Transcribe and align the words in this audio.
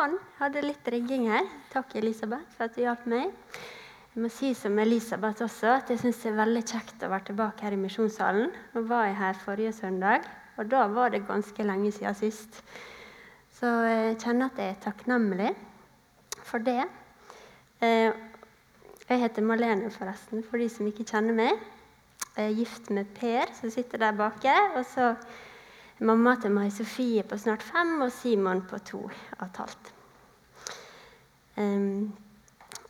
sånn. 0.00 0.16
Hadde 0.38 0.62
litt 0.64 0.86
rigging 0.88 1.26
her. 1.28 1.48
Takk, 1.72 1.92
Elisabeth, 2.00 2.48
for 2.56 2.68
at 2.68 2.76
du 2.76 2.80
hjalp 2.84 3.02
meg. 3.10 3.32
Jeg 4.14 4.22
må 4.24 4.30
si 4.32 4.52
som 4.56 4.78
Elisabeth 4.80 5.44
også, 5.44 5.74
at 5.76 5.90
jeg 5.92 6.00
syns 6.00 6.22
det 6.22 6.30
er 6.30 6.38
veldig 6.38 6.62
kjekt 6.66 7.04
å 7.04 7.10
være 7.12 7.28
tilbake 7.28 7.66
her 7.66 7.76
i 7.76 7.80
misjonssalen. 7.80 8.48
Nå 8.74 8.82
var 8.88 9.10
jeg 9.10 9.18
her 9.18 9.42
forrige 9.42 9.74
søndag, 9.76 10.24
og 10.56 10.70
da 10.72 10.86
var 10.90 11.12
det 11.12 11.26
ganske 11.28 11.66
lenge 11.66 11.92
siden 11.94 12.16
sist. 12.16 12.62
Så 13.58 13.68
jeg 13.86 14.16
kjenner 14.22 14.48
at 14.48 14.62
jeg 14.62 14.72
er 14.72 14.80
takknemlig 14.86 15.52
for 16.48 16.64
det. 16.64 16.80
Eh, 17.84 18.08
jeg 19.04 19.22
heter 19.26 19.44
Malene, 19.44 19.92
forresten, 19.92 20.42
for 20.46 20.62
de 20.62 20.70
som 20.72 20.88
ikke 20.88 21.06
kjenner 21.12 21.36
meg. 21.36 21.60
Jeg 22.38 22.46
er 22.46 22.56
gift 22.56 22.88
med 22.94 23.10
Per, 23.18 23.52
som 23.58 23.72
sitter 23.74 24.00
der 24.00 24.16
bake. 24.16 24.56
Og 24.78 24.84
så 24.88 25.12
mamma 26.00 26.36
til 26.40 26.52
Mai 26.54 26.70
Sofie 26.72 27.24
på 27.26 27.36
snart 27.38 27.64
fem 27.64 27.98
og 28.00 28.12
Simon 28.14 28.62
på 28.68 28.78
to 28.84 29.02
og 29.04 29.44
et 29.44 29.60
halvt. 29.60 29.92
Um, 31.60 32.12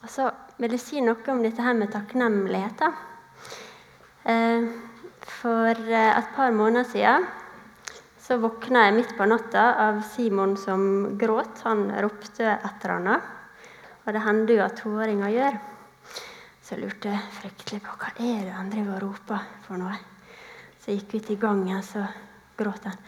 og 0.01 0.09
så 0.11 0.29
vil 0.61 0.77
jeg 0.77 0.83
si 0.85 1.03
noe 1.03 1.33
om 1.33 1.43
dette 1.43 1.65
her 1.65 1.75
med 1.77 1.91
takknemlighet. 1.93 2.85
Uh, 4.25 4.71
for 5.41 5.75
uh, 5.75 6.11
et 6.15 6.31
par 6.37 6.55
måneder 6.55 6.87
siden 6.93 7.27
så 8.21 8.37
våkna 8.39 8.85
jeg 8.87 8.95
midt 8.95 9.17
på 9.19 9.27
natta 9.27 9.63
av 9.89 10.05
Simon 10.07 10.55
som 10.55 11.17
gråt. 11.19 11.65
Han 11.67 11.89
ropte 11.99 12.47
etter 12.47 12.93
henne. 12.95 13.17
Og 14.05 14.15
det 14.15 14.23
hender 14.23 14.55
jo 14.55 14.63
at 14.63 14.77
toåringer 14.79 15.33
gjør. 15.35 15.57
Så 16.63 16.77
jeg 16.77 16.85
lurte 16.85 17.17
fryktelig 17.41 17.81
på 17.83 17.97
hva 17.99 18.13
er 18.15 18.45
det 18.47 18.55
han 18.55 18.71
driver 18.71 19.01
og 19.01 19.03
roper 19.09 19.49
for 19.65 19.83
noe. 19.83 19.99
Så 20.79 20.93
jeg 20.93 21.01
gikk 21.01 21.17
ut 21.17 21.33
i 21.35 21.39
gangen, 21.43 21.83
så 21.83 22.05
gråt 22.61 22.87
han. 22.89 22.99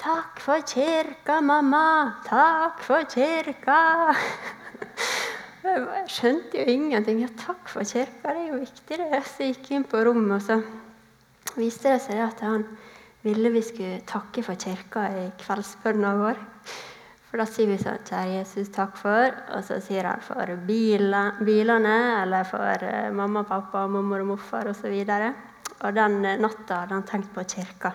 'Takk 0.00 0.40
for 0.40 0.62
kirka, 0.64 1.40
mamma! 1.44 2.14
Takk 2.24 2.78
for 2.80 3.04
kirka!' 3.04 4.14
Jeg 5.64 6.06
skjønte 6.08 6.56
jo 6.56 6.64
ingenting. 6.72 7.20
Ja, 7.20 7.28
'Takk 7.36 7.68
for 7.68 7.84
kirka, 7.84 8.32
det 8.32 8.46
er 8.46 8.48
jo 8.54 8.62
viktig', 8.62 8.96
det. 8.96 9.20
Så 9.28 9.44
jeg 9.44 9.58
gikk 9.58 9.70
inn 9.76 9.84
på 9.84 10.00
rommet, 10.08 10.38
og 10.38 10.42
så 10.46 10.62
viste 11.60 11.92
det 11.92 12.00
seg 12.06 12.22
at 12.24 12.40
han 12.40 12.64
ville 13.20 13.52
vi 13.52 13.60
skulle 13.60 14.00
takke 14.08 14.42
for 14.42 14.56
kirka 14.56 15.04
i 15.12 15.26
kveldsbønna 15.42 16.14
vår. 16.22 16.40
For 17.28 17.38
da 17.38 17.44
sier 17.46 17.68
vi 17.68 17.76
sånn 17.78 18.00
'Kjære 18.00 18.38
Jesus, 18.38 18.72
takk 18.72 18.96
for', 18.96 19.36
og 19.52 19.64
så 19.68 19.82
sier 19.84 20.08
han 20.08 20.24
for 20.24 20.56
bilene, 20.64 21.96
eller 22.22 22.48
for 22.48 22.88
eh, 22.88 23.12
mamma, 23.12 23.44
pappa, 23.44 23.84
mormor 23.86 24.24
og 24.24 24.32
morfar 24.32 24.72
osv. 24.72 24.88
Og, 24.88 25.06
så 25.06 25.34
og 25.84 25.94
den 25.94 26.22
natta 26.22 26.86
hadde 26.86 26.96
han 26.96 27.04
tenkt 27.04 27.36
på 27.36 27.44
kirka. 27.44 27.92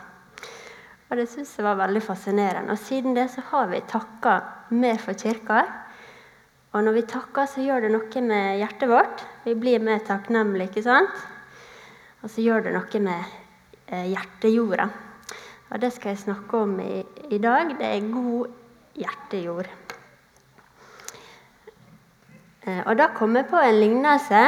Og 1.05 1.19
det 1.19 1.27
syns 1.29 1.53
jeg 1.57 1.65
var 1.67 1.77
veldig 1.77 2.01
fascinerende. 2.01 2.73
Og 2.73 2.81
siden 2.81 3.13
det 3.17 3.27
så 3.33 3.43
har 3.51 3.69
vi 3.69 3.83
takka 3.85 4.39
mer 4.73 4.97
for 5.01 5.17
kirka. 5.17 5.61
Og 6.73 6.83
når 6.83 6.97
vi 6.97 7.05
takker, 7.07 7.47
så 7.47 7.63
gjør 7.63 7.85
det 7.85 7.93
noe 7.93 8.21
med 8.25 8.59
hjertet 8.59 8.89
vårt. 8.89 9.23
Vi 9.45 9.53
blir 9.55 9.83
mer 9.85 10.01
takknemlige, 10.03 10.71
ikke 10.71 10.83
sant? 10.83 11.25
Og 12.23 12.31
så 12.33 12.41
gjør 12.41 12.65
det 12.65 12.73
noe 12.75 13.01
med 13.05 13.35
eh, 13.87 14.09
hjertejorda. 14.11 14.89
Og 15.69 15.81
det 15.81 15.93
skal 15.93 16.13
jeg 16.13 16.23
snakke 16.25 16.61
om 16.65 16.75
i, 16.81 17.03
i 17.29 17.39
dag. 17.39 17.71
Det 17.77 17.85
er 17.85 18.11
god 18.11 18.49
hjertejord. 18.97 19.69
Eh, 22.65 22.81
og 22.81 22.95
da 22.97 23.11
kom 23.13 23.37
jeg 23.37 23.47
på 23.51 23.61
en 23.61 23.79
lignelse. 23.79 24.45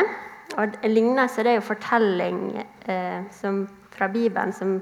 Og 0.57 0.77
en 0.81 0.93
lignelse 0.93 1.45
det 1.45 1.53
er 1.53 1.59
jo 1.61 1.69
fortelling 1.69 2.41
eh, 2.57 3.27
som, 3.35 3.67
fra 3.93 4.09
Bibelen 4.09 4.55
som 4.57 4.79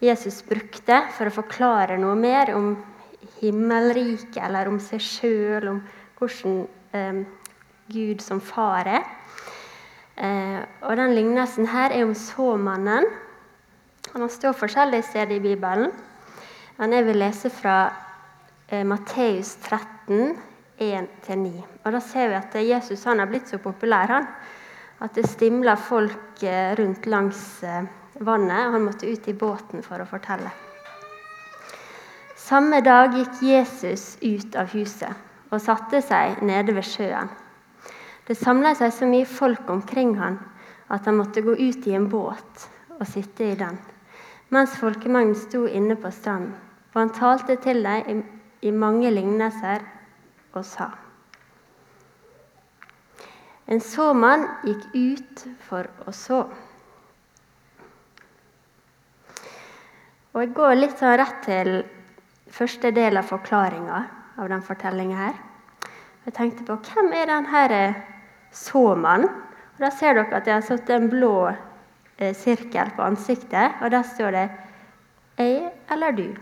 Jesus 0.00 0.40
brukte 0.48 1.02
for 1.12 1.28
å 1.28 1.34
forklare 1.34 1.98
noe 2.00 2.16
mer 2.16 2.54
om 2.56 2.72
himmelriket 3.40 4.40
eller 4.46 4.70
om 4.70 4.78
seg 4.80 5.02
sjøl, 5.04 5.68
om 5.74 5.80
hvordan 6.16 6.62
eh, 6.96 7.20
Gud 7.92 8.22
som 8.24 8.40
far 8.40 8.88
er. 8.88 9.04
Eh, 10.16 10.60
og 10.84 10.96
den 10.96 11.12
lignelsen 11.16 11.68
her 11.68 11.92
er 11.92 12.06
om 12.06 12.14
såmannen. 12.16 13.08
Han 14.14 14.32
står 14.32 14.56
forskjellige 14.56 15.10
steder 15.10 15.36
i 15.36 15.44
Bibelen. 15.44 15.92
Men 16.80 16.96
jeg 16.96 17.04
vil 17.10 17.20
lese 17.20 17.50
fra 17.52 17.76
eh, 18.70 18.86
Matteus 18.88 19.58
13, 19.68 20.32
1-9. 20.80 21.52
Og 21.84 21.92
Da 21.92 22.00
ser 22.00 22.32
vi 22.32 22.38
at 22.40 22.56
Jesus 22.64 23.04
han 23.04 23.20
er 23.20 23.28
blitt 23.28 23.52
så 23.52 23.60
populær 23.60 24.08
han, 24.08 24.28
at 25.00 25.12
det 25.16 25.28
stimler 25.28 25.76
folk 25.76 26.40
eh, 26.40 26.72
rundt 26.80 27.04
langs 27.08 27.62
eh, 27.64 27.84
vannet, 28.24 28.66
og 28.66 28.76
han 28.76 28.84
måtte 28.84 29.08
ut 29.10 29.28
i 29.28 29.36
båten 29.36 29.84
for 29.86 30.02
å 30.02 30.08
fortelle. 30.08 30.50
Samme 32.36 32.80
dag 32.82 33.14
gikk 33.14 33.42
Jesus 33.46 34.16
ut 34.22 34.56
av 34.58 34.72
huset 34.74 35.28
og 35.50 35.60
satte 35.62 36.00
seg 36.02 36.40
nede 36.46 36.74
ved 36.74 36.86
sjøen. 36.86 37.30
Det 38.26 38.36
samla 38.38 38.72
seg 38.78 38.92
så 38.94 39.06
mye 39.10 39.26
folk 39.26 39.70
omkring 39.70 40.16
han 40.18 40.38
at 40.90 41.06
han 41.06 41.18
måtte 41.18 41.42
gå 41.46 41.54
ut 41.58 41.86
i 41.86 41.94
en 41.94 42.08
båt 42.10 42.66
og 42.96 43.06
sitte 43.08 43.52
i 43.52 43.58
den, 43.58 43.78
mens 44.50 44.74
folkemengden 44.78 45.38
sto 45.38 45.64
inne 45.66 45.96
på 45.98 46.10
stranden. 46.14 46.56
Og 46.90 46.98
han 46.98 47.12
talte 47.14 47.54
til 47.62 47.84
dem 47.86 48.24
i, 48.66 48.70
mange 48.74 49.10
lignelser 49.14 49.84
og 50.52 50.64
sa 50.66 50.88
En 53.70 53.78
såmann 53.78 54.48
gikk 54.66 54.88
ut 54.94 55.44
for 55.62 55.86
å 56.02 56.10
så. 56.10 56.40
Og 60.30 60.44
Jeg 60.44 60.52
går 60.54 60.76
litt 60.78 61.00
sånn 61.00 61.16
rett 61.18 61.40
til 61.42 61.68
første 62.54 62.92
del 62.94 63.18
av 63.18 63.26
forklaringa 63.26 63.96
av 64.38 64.50
den 64.52 64.60
fortellinga 64.62 65.16
her. 65.18 65.40
Jeg 66.22 66.34
tenkte 66.36 66.66
på 66.68 66.76
hvem 66.86 67.08
er 67.18 67.26
den 67.26 67.48
her 67.50 67.74
eh, 67.74 67.96
såmannen? 68.54 69.26
Og 69.74 69.82
Da 69.82 69.90
ser 69.90 70.14
dere 70.14 70.38
at 70.38 70.46
jeg 70.46 70.54
har 70.54 70.66
satt 70.68 70.92
en 70.94 71.08
blå 71.10 71.50
eh, 71.50 72.30
sirkel 72.36 72.92
på 72.94 73.02
ansiktet, 73.02 73.82
og 73.82 73.90
der 73.90 74.06
står 74.06 74.30
det 74.30 74.50
'jeg 75.38 75.72
eller 75.90 76.12
du'. 76.12 76.38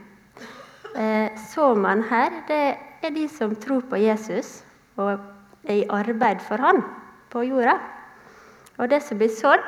Eh, 0.96 1.30
såmannen 1.48 2.04
her, 2.10 2.30
det 2.48 2.76
er 3.02 3.10
de 3.10 3.28
som 3.28 3.56
tror 3.56 3.80
på 3.80 3.96
Jesus 3.96 4.64
og 4.96 5.20
er 5.64 5.74
i 5.74 5.88
arbeid 5.88 6.40
for 6.40 6.56
han 6.56 6.84
på 7.30 7.40
jorda. 7.40 7.78
Og 8.78 8.90
det 8.90 9.02
som 9.02 9.18
blir 9.18 9.28
sådd 9.28 9.64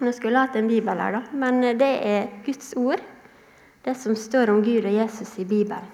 Nå 0.00 0.12
skulle 0.12 0.38
jeg 0.38 0.46
hatt 0.46 0.56
en 0.56 0.68
bibel 0.68 1.00
her, 1.00 1.10
da, 1.10 1.22
men 1.32 1.60
det 1.60 2.06
er 2.06 2.28
Guds 2.46 2.72
ord 2.76 3.00
det 3.84 3.94
som 3.94 4.16
står 4.16 4.50
om 4.50 4.62
Gud 4.64 4.86
og 4.86 4.94
Jesus 4.94 5.38
i 5.38 5.46
Bibelen. 5.48 5.86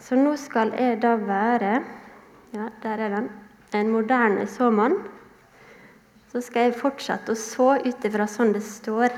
Så 0.00 0.18
nå 0.18 0.34
skal 0.40 0.74
jeg 0.78 1.00
da 1.02 1.16
være 1.16 1.80
Ja, 2.50 2.66
der 2.82 2.98
er 2.98 3.12
den. 3.14 3.28
En 3.78 3.92
moderne 3.94 4.46
såmann. 4.50 4.96
Så 6.32 6.40
skal 6.42 6.66
jeg 6.66 6.80
fortsette 6.80 7.30
å 7.30 7.38
så 7.38 7.76
ut 7.78 8.06
ifra 8.08 8.26
sånn 8.26 8.50
det 8.56 8.64
står 8.66 9.14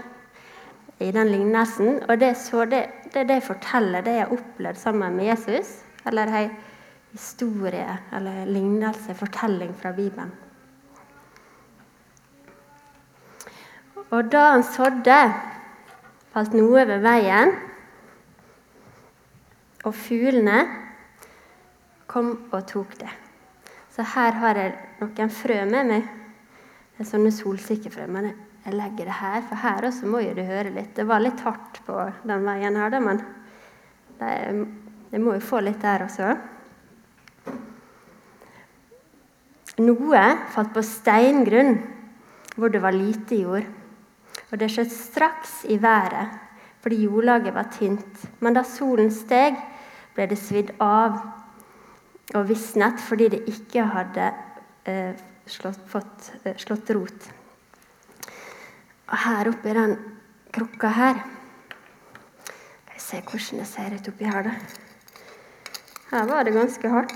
i 1.00 1.08
den 1.16 1.30
lignelsen. 1.32 2.02
Og 2.08 2.20
det, 2.20 2.34
så, 2.36 2.66
det, 2.68 2.82
det, 3.14 3.24
det 3.30 3.38
jeg 3.40 3.46
forteller, 3.46 4.04
det 4.04 4.18
jeg 4.18 4.26
har 4.26 4.36
opplevd 4.36 4.82
sammen 4.82 5.16
med 5.16 5.30
Jesus. 5.30 5.78
Eller 6.04 6.34
ei 6.36 6.44
historie 7.12 7.98
eller 8.12 8.46
lignelse, 8.46 9.14
fortelling 9.14 9.72
fra 9.76 9.92
Bibelen. 9.96 10.32
Og 14.12 14.28
da 14.32 14.44
han 14.52 14.64
sådde 14.64 15.18
falt 16.32 16.54
noe 16.56 16.84
ved 16.88 17.02
veien, 17.04 17.52
og 19.82 19.94
fuglene 19.98 20.60
kom 22.08 22.30
og 22.52 22.62
tok 22.70 22.94
det. 23.00 23.10
Så 23.92 24.04
her 24.14 24.38
har 24.40 24.60
jeg 24.60 24.72
noen 25.00 25.32
frø 25.32 25.58
med 25.68 25.88
meg. 25.90 26.06
Det 26.92 27.04
er 27.04 27.08
sånne 27.08 27.32
solsikkefrø. 27.34 28.06
Men 28.08 28.30
jeg 28.62 28.76
legger 28.78 29.08
det 29.08 29.18
her, 29.18 29.42
for 29.48 29.60
her 29.60 29.88
også 29.88 30.08
må 30.08 30.22
jo 30.22 30.36
du 30.36 30.42
høre 30.46 30.70
litt. 30.72 30.94
Det 30.96 31.06
var 31.08 31.20
litt 31.24 31.40
hardt 31.44 31.82
på 31.86 31.98
den 32.28 32.46
veien 32.46 32.78
her, 32.78 32.96
men 33.02 33.20
det 35.10 35.20
må 35.20 35.34
jo 35.36 35.44
få 35.44 35.60
litt 35.64 35.82
der 35.82 36.06
også. 36.06 36.30
Noe 39.82 40.24
falt 40.52 40.72
på 40.76 40.84
steingrunn 40.84 41.74
hvor 42.54 42.70
det 42.72 42.82
var 42.84 42.94
lite 42.94 43.40
jord. 43.40 43.66
Og 44.52 44.60
det 44.60 44.68
skjøt 44.70 44.92
straks 44.92 45.62
i 45.72 45.80
været 45.80 46.38
fordi 46.82 47.04
jordlaget 47.04 47.54
var 47.54 47.68
tynt. 47.70 48.24
Men 48.42 48.56
da 48.56 48.64
solen 48.66 49.12
steg, 49.14 49.54
ble 50.16 50.26
det 50.28 50.38
svidd 50.40 50.72
av 50.82 51.20
og 52.34 52.48
visnet 52.48 53.00
fordi 53.00 53.28
det 53.32 53.44
ikke 53.48 53.84
hadde 53.86 54.26
eh, 54.90 55.12
slått, 55.46 55.78
fått 55.88 56.32
eh, 56.42 56.58
slått 56.58 56.90
rot. 56.96 57.28
Og 59.12 59.14
her 59.24 59.52
oppe 59.52 59.70
i 59.70 59.76
den 59.76 59.94
krukka 60.52 60.90
her 60.96 61.22
Skal 62.92 62.96
jeg 62.96 63.04
se 63.04 63.20
hvordan 63.22 63.62
det 63.62 63.68
ser 63.68 63.94
ut 63.94 64.10
oppi 64.12 64.28
her, 64.30 64.46
da. 64.46 64.52
Her 66.12 66.26
var 66.28 66.44
det 66.44 66.54
ganske 66.54 66.90
hardt. 66.92 67.14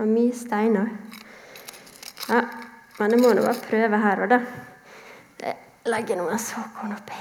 Og 0.00 0.08
mye 0.08 0.34
steiner. 0.36 0.90
Ja, 2.28 2.42
men 2.98 3.14
jeg 3.14 3.22
må 3.22 3.32
nå 3.34 3.44
bare 3.44 3.68
prøve 3.68 4.00
her 4.00 4.22
og 4.24 4.34
da 4.34 4.40
legge 5.88 6.16
noen 6.18 6.40
såkorn 6.40 6.92
oppi. 6.96 7.20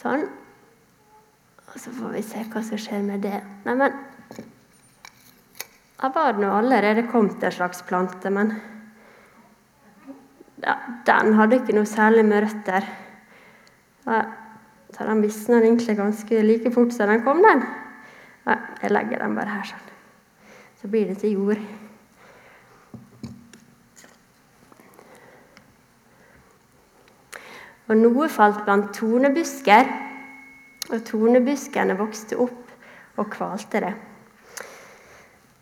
Sånn. 0.00 0.24
Og 1.72 1.76
så 1.80 1.92
får 1.94 2.16
vi 2.16 2.22
se 2.26 2.42
hva 2.52 2.62
som 2.66 2.80
skjer 2.80 3.04
med 3.06 3.22
det. 3.24 3.38
Neimen 3.66 4.00
Jeg 6.02 6.10
var 6.16 6.34
nå 6.34 6.48
allerede 6.50 7.06
kommet 7.12 7.44
en 7.46 7.54
slags 7.54 7.84
plante, 7.86 8.30
men 8.34 8.56
ja, 10.62 10.74
den 11.06 11.36
hadde 11.38 11.60
ikke 11.60 11.76
noe 11.76 11.86
særlig 11.86 12.24
med 12.26 12.42
røtter. 12.42 12.88
Så 14.02 15.06
den 15.06 15.22
visna 15.22 15.60
egentlig 15.60 15.96
ganske 15.96 16.42
like 16.42 16.74
fort 16.74 16.90
som 16.92 17.08
den 17.08 17.22
kom, 17.22 17.38
den. 17.46 17.62
Ja, 18.48 18.58
jeg 18.82 18.90
legger 18.90 19.22
den 19.22 19.38
bare 19.38 19.60
her 19.60 19.70
sånn. 19.70 19.88
Så 20.82 20.90
blir 20.90 21.06
det 21.06 21.20
til 21.22 21.38
jord. 21.38 21.62
Og 27.90 27.98
noe 27.98 28.28
falt 28.30 28.62
blant 28.66 28.92
tornebusker, 28.94 29.90
og 30.92 31.04
tornebuskene 31.06 31.96
vokste 31.98 32.38
opp 32.42 33.18
og 33.20 33.28
kvalte 33.32 33.82
det. 33.82 33.92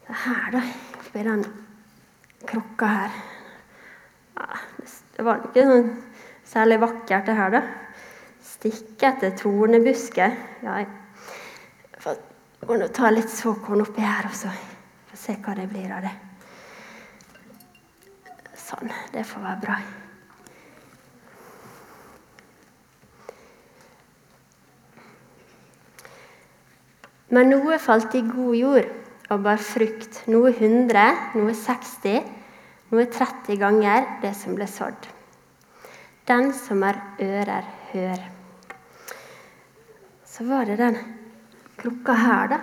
Det 0.07 0.17
her, 0.25 0.47
da, 0.55 0.63
oppi 0.99 1.23
den 1.27 1.45
krukka 2.47 2.87
her 2.87 3.19
Det 5.15 5.25
var 5.27 5.43
ikke 5.45 5.65
sånn 5.69 5.91
særlig 6.49 6.81
vakkert, 6.81 7.27
det 7.29 7.37
her, 7.37 7.53
da. 7.53 7.61
Stikke 8.43 9.11
etter 9.11 9.35
tornebusker. 9.37 10.35
Ja, 10.65 10.81
jeg 10.81 10.89
må 12.67 12.89
ta 12.95 13.13
litt 13.13 13.31
såkorn 13.33 13.85
oppi 13.85 14.05
her 14.05 14.29
også. 14.31 14.51
Se 15.15 15.37
hva 15.45 15.55
det 15.59 15.69
blir 15.71 15.93
av 15.93 16.07
det. 16.09 16.15
Sånn. 18.57 18.93
Det 19.13 19.27
får 19.29 19.45
være 19.45 19.65
bra. 19.67 19.81
Men 27.31 27.53
noe 27.53 27.79
falt 27.79 28.15
i 28.19 28.25
god 28.27 28.57
jord 28.59 28.89
og 29.31 29.45
bar 29.45 29.61
frukt, 29.63 30.25
noe 30.27 30.51
100, 30.51 31.03
noe 31.39 31.55
60, 31.55 32.25
noe 32.91 33.07
30 33.07 33.59
ganger 33.61 34.09
det 34.25 34.33
som 34.35 34.57
ble 34.59 34.67
sådd. 34.67 35.07
Den 36.27 36.51
som 36.55 36.83
har 36.83 36.99
ører, 37.23 37.69
hør. 37.93 38.27
Så 40.27 40.47
var 40.49 40.67
det 40.67 40.81
den 40.83 40.99
klokka 41.79 42.19
her, 42.19 42.51
da. 42.51 42.61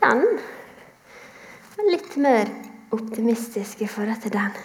Den 0.00 0.24
var 1.76 1.92
litt 1.92 2.16
mer 2.16 2.48
optimistisk 2.96 3.84
i 3.84 3.92
forhold 3.92 4.24
til 4.24 4.32
den. 4.38 4.56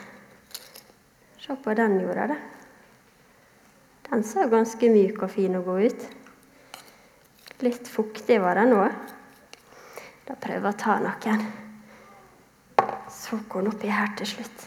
Se 1.44 1.56
på 1.60 1.76
den 1.76 2.00
jorda, 2.00 2.32
da. 2.32 2.40
Den 4.08 4.24
så 4.24 4.48
ganske 4.48 4.92
myk 4.92 5.24
og 5.26 5.32
fin 5.36 5.60
å 5.60 5.66
gå 5.66 5.82
ut. 5.84 6.12
Litt 7.64 7.88
fuktig 7.88 8.42
var 8.44 8.60
det 8.60 8.66
nå. 8.68 8.84
Da 10.28 10.36
prøver 10.36 10.68
jeg 10.68 10.76
å 10.76 10.80
ta 10.82 10.98
noen 11.00 11.46
såkorn 13.14 13.70
oppi 13.72 13.92
her 13.92 14.12
til 14.20 14.28
slutt. 14.28 14.64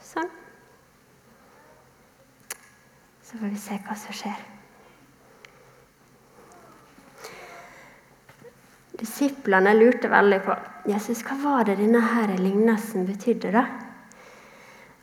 Sånn. 0.00 0.28
Så 3.26 3.36
får 3.36 3.50
vi 3.50 3.60
se 3.60 3.80
hva 3.84 3.96
som 4.00 4.16
skjer. 4.16 4.44
Disiplene 8.96 9.74
lurte 9.76 10.08
veldig 10.08 10.38
på 10.46 10.56
Jesus, 10.88 11.20
hva 11.26 11.36
var 11.42 11.68
det 11.68 11.76
denne 11.82 12.00
her 12.14 12.32
lignelsen 12.40 13.04
betydde. 13.04 13.52
da? 13.52 13.66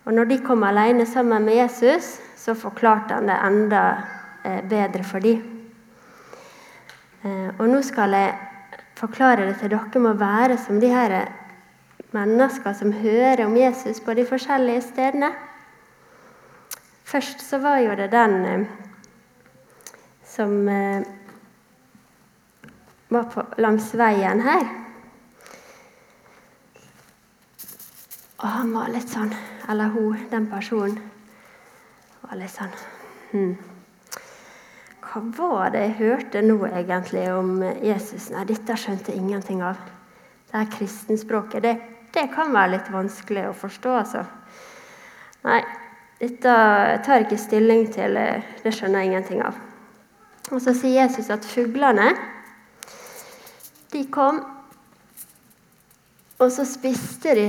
Og 0.08 0.16
når 0.18 0.32
de 0.32 0.40
kom 0.44 0.66
alene 0.66 1.06
sammen 1.06 1.46
med 1.46 1.60
Jesus, 1.62 2.18
så 2.36 2.56
forklarte 2.58 3.20
han 3.20 3.30
det 3.30 3.38
enda 3.46 3.84
bedre 4.44 5.04
for 5.04 5.24
dem. 5.24 5.42
Eh, 7.24 7.50
og 7.60 7.70
nå 7.70 7.82
skal 7.86 8.16
jeg 8.18 8.34
forklare 9.00 9.48
det 9.48 9.58
til 9.62 9.72
dere 9.72 10.04
må 10.04 10.14
være 10.20 10.58
som 10.60 10.80
de 10.82 10.92
her 10.92 11.16
mennesker 12.14 12.76
som 12.78 12.92
hører 12.94 13.46
om 13.46 13.56
Jesus 13.58 14.00
på 14.04 14.14
de 14.14 14.26
forskjellige 14.28 14.82
stedene. 14.90 15.32
Først 17.04 17.42
så 17.42 17.58
var 17.64 17.78
jo 17.84 17.96
det 17.96 18.12
den 18.12 18.46
eh, 18.46 18.66
som 20.34 20.70
var 23.14 23.24
på, 23.30 23.44
langs 23.58 23.92
veien 23.98 24.42
her. 24.42 24.64
Og 28.44 28.48
han 28.50 28.74
var 28.76 28.90
litt 28.92 29.08
sånn 29.08 29.32
Eller 29.70 29.94
hun, 29.94 30.18
den 30.32 30.50
personen, 30.52 30.98
var 32.26 32.36
litt 32.36 32.52
sånn 32.52 32.74
hmm. 33.32 33.54
Hva 35.14 35.22
var 35.38 35.74
det 35.76 35.82
jeg 35.84 35.98
hørte 36.00 36.42
nå 36.42 36.56
egentlig 36.66 37.28
om 37.30 37.60
Jesus? 37.86 38.32
Nei, 38.34 38.48
dette 38.50 38.74
skjønte 38.82 39.12
jeg 39.14 39.22
ingenting 39.22 39.60
av. 39.62 39.78
Det 40.50 40.56
her 40.58 40.72
kristenspråket, 40.74 41.62
det, 41.62 41.74
det 42.16 42.24
kan 42.34 42.50
være 42.56 42.72
litt 42.72 42.90
vanskelig 42.90 43.44
å 43.52 43.54
forstå, 43.54 43.92
altså. 44.00 44.24
Nei, 45.46 45.60
dette 46.18 46.56
tar 47.06 47.20
jeg 47.20 47.28
ikke 47.28 47.38
stilling 47.44 47.86
til. 47.94 48.18
Det 48.64 48.74
skjønner 48.74 49.04
jeg 49.04 49.12
ingenting 49.12 49.44
av. 49.46 49.60
Og 50.50 50.58
så 50.66 50.74
sier 50.74 51.04
Jesus 51.04 51.30
at 51.30 51.46
fuglene, 51.46 52.10
de 53.94 54.02
kom, 54.10 54.42
og 56.42 56.50
så 56.58 56.66
spiste 56.66 57.38
de 57.38 57.46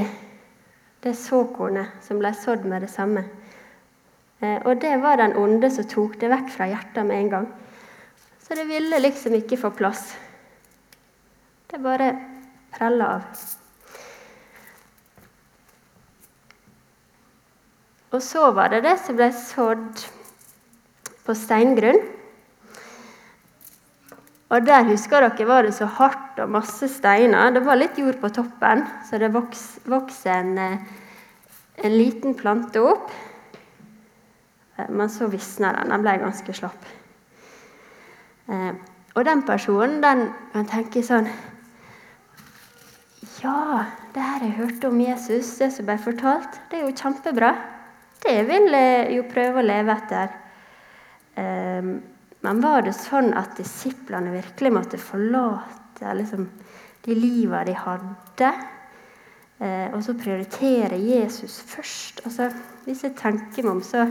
det 1.00 1.14
såkornet 1.16 2.04
som 2.04 2.20
ble 2.20 2.36
sådd 2.36 2.68
med 2.68 2.84
det 2.84 2.92
samme. 2.92 3.24
Eh, 4.40 4.58
og 4.64 4.80
det 4.82 4.96
var 5.02 5.20
den 5.20 5.36
onde 5.38 5.70
som 5.70 5.86
tok 5.88 6.18
det 6.20 6.30
vekk 6.32 6.50
fra 6.54 6.70
hjertet 6.70 7.06
med 7.06 7.20
en 7.20 7.32
gang. 7.36 7.50
Så 8.44 8.56
det 8.58 8.66
ville 8.68 9.00
liksom 9.00 9.36
ikke 9.38 9.60
få 9.60 9.70
plass. 9.74 10.14
Det 11.70 11.80
bare 11.82 12.10
prella 12.74 13.12
av. 13.18 13.44
Og 18.14 18.20
så 18.22 18.50
var 18.54 18.70
det 18.70 18.84
det 18.84 18.98
som 19.02 19.16
ble 19.18 19.30
sådd 19.34 20.04
på 21.24 21.34
steingrunn. 21.34 22.02
Og 24.54 24.66
der 24.68 24.84
husker 24.86 25.24
dere 25.24 25.48
var 25.48 25.66
det 25.66 25.72
så 25.74 25.88
hardt 25.96 26.38
og 26.44 26.52
masse 26.54 26.86
steiner. 26.92 27.50
Det 27.50 27.64
var 27.64 27.80
litt 27.80 27.98
jord 27.98 28.20
på 28.22 28.30
toppen, 28.36 28.84
så 29.08 29.18
det 29.18 29.32
vokste 29.34 30.30
en, 30.30 30.58
eh, 30.58 30.78
en 31.82 31.96
liten 31.96 32.36
plante 32.38 32.78
opp. 32.78 33.10
Eh, 34.76 34.90
men 34.90 35.10
så 35.10 35.26
visna 35.26 35.72
den. 35.72 35.90
Den 35.92 36.04
ble 36.04 36.16
ganske 36.22 36.56
slapp. 36.56 36.88
Eh, 38.48 38.72
og 39.14 39.26
den 39.26 39.44
personen 39.46 40.00
den 40.02 40.28
kan 40.52 40.66
tenke 40.68 41.02
sånn 41.06 41.30
Ja, 43.40 43.84
det 44.14 44.22
her 44.22 44.42
jeg 44.44 44.56
hørte 44.58 44.88
om 44.88 45.00
Jesus, 45.00 45.56
det 45.60 45.70
som 45.74 45.86
ble 45.88 45.96
fortalt, 46.00 46.58
det 46.70 46.78
er 46.78 46.86
jo 46.86 46.96
kjempebra. 46.96 47.52
Det 48.24 48.36
vil 48.48 48.70
jeg 48.72 49.16
jo 49.18 49.24
prøve 49.28 49.60
å 49.60 49.66
leve 49.66 49.94
etter. 49.94 50.34
Eh, 51.40 51.88
men 52.44 52.60
var 52.60 52.84
det 52.84 52.94
sånn 52.96 53.32
at 53.36 53.56
disiplene 53.56 54.32
virkelig 54.34 54.72
måtte 54.72 55.00
forlate 55.00 56.12
liksom, 56.18 56.46
de 57.04 57.16
liva 57.16 57.62
de 57.64 57.72
hadde, 57.78 58.50
og 59.64 60.00
så 60.04 60.12
prioritere 60.18 60.98
Jesus 61.00 61.54
først? 61.70 62.20
Altså, 62.28 62.50
hvis 62.84 63.06
jeg 63.06 63.14
tenker 63.16 63.64
meg 63.64 63.70
om, 63.78 63.80
så 63.80 64.04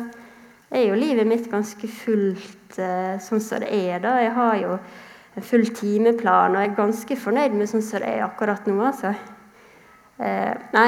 er 0.80 0.88
jo 0.90 1.00
livet 1.00 1.28
mitt 1.30 1.50
ganske 1.52 1.88
fullt 1.88 2.78
eh, 2.82 3.16
sånn 3.22 3.42
som 3.44 3.62
det 3.64 3.72
er. 3.74 4.00
da. 4.04 4.18
Jeg 4.22 4.34
har 4.38 4.56
jo 4.62 4.78
en 5.34 5.46
full 5.46 5.68
timeplan, 5.76 6.56
og 6.56 6.62
er 6.62 6.78
ganske 6.78 7.18
fornøyd 7.18 7.56
med 7.58 7.70
sånn 7.70 7.86
som 7.86 8.04
det 8.04 8.12
er 8.14 8.26
akkurat 8.26 8.66
nå. 8.70 8.78
altså. 8.86 9.14
Eh, 10.22 10.54
nei, 10.74 10.88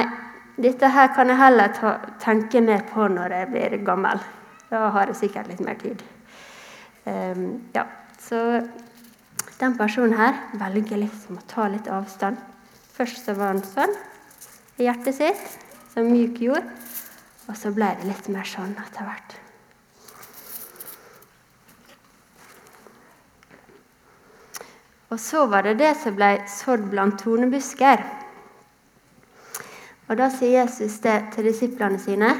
dette 0.62 0.90
her 0.94 1.12
kan 1.14 1.30
jeg 1.30 1.40
heller 1.40 1.72
ta, 1.76 1.96
tenke 2.22 2.62
mer 2.64 2.86
på 2.88 3.08
når 3.12 3.34
jeg 3.40 3.52
blir 3.52 3.78
gammel. 3.86 4.22
Da 4.70 4.88
har 4.94 5.10
jeg 5.10 5.20
sikkert 5.22 5.50
litt 5.52 5.62
mer 5.62 5.78
tid. 5.80 6.02
Eh, 7.06 7.46
ja, 7.74 7.86
så 8.22 8.42
den 9.60 9.78
personen 9.78 10.16
her 10.18 10.42
velger 10.60 11.00
liksom 11.00 11.38
å 11.38 11.46
ta 11.48 11.68
litt 11.72 11.90
avstand. 11.92 12.40
Først 12.96 13.26
så 13.26 13.36
var 13.36 13.54
han 13.54 13.64
sånn 13.64 13.92
i 14.80 14.86
hjertet 14.88 15.16
sitt, 15.16 15.48
som 15.92 16.08
myk 16.10 16.40
jord. 16.44 16.64
Og 17.46 17.54
så 17.56 17.70
ble 17.74 17.92
det 18.00 18.08
litt 18.08 18.30
mer 18.32 18.48
sånn 18.48 18.74
etter 18.82 19.06
hvert. 19.06 19.36
Og 25.10 25.20
så 25.22 25.44
var 25.46 25.62
det 25.62 25.76
det 25.78 25.92
som 26.00 26.16
ble 26.16 26.32
sådd 26.50 26.88
blant 26.90 27.18
tornebusker. 27.22 28.02
Og 30.06 30.16
Da 30.18 30.28
sier 30.30 30.62
Jesus 30.62 30.98
det 31.02 31.16
til 31.34 31.48
disiplene 31.50 31.98
sine 31.98 32.30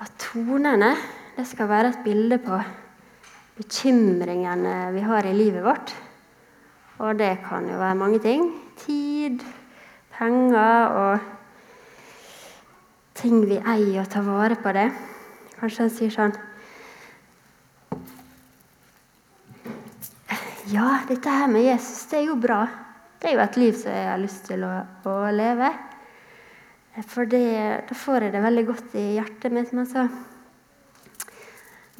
at 0.00 0.12
tornene 0.20 0.94
det 1.36 1.46
skal 1.48 1.68
være 1.68 1.92
et 1.92 2.02
bilde 2.04 2.38
på 2.40 2.58
bekymringene 3.60 4.92
vi 4.92 5.04
har 5.04 5.24
i 5.28 5.36
livet 5.36 5.64
vårt. 5.64 5.92
Og 7.00 7.16
det 7.18 7.38
kan 7.48 7.68
jo 7.68 7.78
være 7.80 7.96
mange 7.96 8.18
ting. 8.20 8.44
Tid, 8.76 9.40
penger 10.16 10.92
og 11.00 11.18
ting 13.14 13.40
vi 13.48 13.56
eier, 13.56 14.02
og 14.02 14.08
tar 14.08 14.24
vare 14.24 14.56
på 14.56 14.72
det. 14.76 14.88
Kanskje 15.60 15.84
han 15.84 15.92
sier 15.92 16.12
sånn 16.12 16.36
Ja, 20.70 21.00
dette 21.08 21.32
her 21.34 21.48
med 21.50 21.64
Jesus, 21.64 22.04
det 22.10 22.20
er 22.20 22.26
jo 22.28 22.36
bra. 22.38 22.60
Det 23.18 23.30
er 23.30 23.34
jo 23.34 23.42
et 23.42 23.56
liv 23.58 23.76
som 23.76 23.90
jeg 23.90 24.06
har 24.06 24.20
lyst 24.22 24.44
til 24.46 24.62
å, 24.62 24.74
å 25.10 25.14
leve. 25.34 25.70
For 27.10 27.26
det, 27.30 27.46
da 27.88 27.96
får 27.96 28.26
jeg 28.26 28.34
det 28.34 28.42
veldig 28.44 28.64
godt 28.68 28.94
i 29.00 29.06
hjertet 29.16 29.54
mitt. 29.56 29.72
Men 29.74 29.88
så 29.90 30.04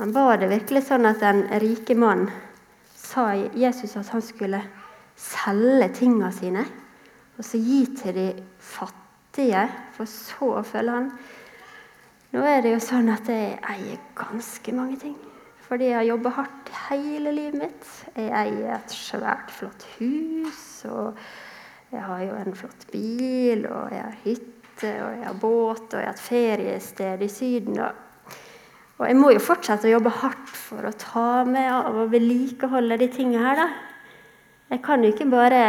men 0.00 0.14
var 0.16 0.38
det 0.40 0.46
virkelig 0.48 0.80
sånn 0.86 1.04
at 1.04 1.18
den 1.20 1.42
rike 1.60 1.92
mannen 1.92 2.30
sa 2.96 3.34
Jesus 3.36 3.98
at 4.00 4.08
han 4.14 4.22
skulle 4.24 4.62
selge 5.20 5.90
tingene 5.98 6.30
sine 6.32 6.62
og 7.34 7.44
så 7.44 7.60
gi 7.60 7.82
til 7.98 8.16
de 8.16 8.24
fattige, 8.64 9.66
for 9.92 10.08
så 10.08 10.48
å 10.62 10.64
følge 10.64 10.94
han? 10.94 11.10
Nå 12.32 12.46
er 12.48 12.64
det 12.64 12.72
jo 12.72 12.80
sånn 12.86 13.12
at 13.12 13.28
jeg 13.28 13.58
eier 13.60 14.00
ganske 14.16 14.72
mange 14.78 14.96
ting. 15.02 15.18
Fordi 15.70 15.86
jeg 15.86 16.00
har 16.00 16.06
jobba 16.08 16.30
hardt 16.34 16.70
hele 16.88 17.30
livet 17.30 17.60
mitt. 17.60 17.90
Jeg 18.16 18.30
eier 18.34 18.72
et 18.74 18.90
svært, 18.90 19.52
flott 19.54 19.84
hus. 20.00 20.64
Og 20.90 21.20
jeg 21.92 22.02
har 22.02 22.24
jo 22.24 22.38
en 22.40 22.56
flott 22.58 22.86
bil, 22.90 23.62
og 23.70 23.92
jeg 23.94 24.02
har 24.02 24.16
hytte, 24.24 24.90
og 25.04 25.12
jeg 25.14 25.28
har 25.28 25.36
båt, 25.38 25.84
og 25.92 26.00
jeg 26.00 26.08
har 26.08 26.16
et 26.16 26.24
feriested 26.24 27.22
i 27.22 27.30
Syden. 27.30 27.78
Og, 27.86 29.06
jeg 29.06 29.16
må 29.16 29.30
jo 29.30 29.44
fortsette 29.46 29.86
å 29.86 29.94
jobbe 29.94 30.10
hardt 30.18 30.50
for 30.58 30.90
å 30.90 30.92
ta 30.98 31.44
med 31.46 31.70
og 31.70 32.10
vedlikeholde 32.16 32.98
de 33.00 33.10
tingene 33.14 33.46
her, 33.46 33.62
da. 33.62 33.70
Jeg 34.74 34.82
kan 34.86 35.06
jo 35.06 35.14
ikke 35.14 35.30
bare 35.30 35.62